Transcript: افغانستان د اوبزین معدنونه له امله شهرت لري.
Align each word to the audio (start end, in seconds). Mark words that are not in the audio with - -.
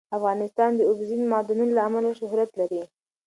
افغانستان 0.17 0.71
د 0.75 0.81
اوبزین 0.89 1.21
معدنونه 1.31 1.71
له 1.77 1.81
امله 1.87 2.11
شهرت 2.19 2.49
لري. 2.59 2.81